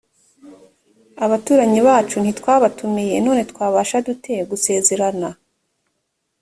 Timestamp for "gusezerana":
4.49-5.29